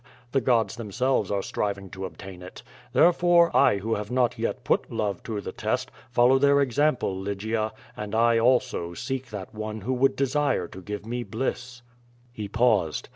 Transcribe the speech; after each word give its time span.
The 0.31 0.41
gods 0.41 0.77
themselves 0.77 1.29
are 1.29 1.43
striving 1.43 1.91
to 1.91 2.05
obtain 2.05 2.41
it. 2.41 2.63
Therefore, 2.91 3.55
I 3.55 3.77
who 3.77 3.93
have 3.93 4.09
not 4.09 4.39
yet 4.39 4.63
put 4.63 4.91
love 4.91 5.21
to 5.21 5.39
the 5.41 5.51
test, 5.51 5.91
follow 6.09 6.39
their 6.39 6.59
example, 6.59 7.15
Lygia, 7.15 7.71
and 7.95 8.15
I, 8.15 8.39
also, 8.39 8.95
seek 8.95 9.29
that 9.29 9.53
one 9.53 9.81
who 9.81 9.93
would 9.93 10.15
desire 10.15 10.67
to 10.69 10.81
give 10.81 11.05
me 11.05 11.23
bliss/' 11.23 11.83
He 12.33 12.47
paused. 12.47 13.09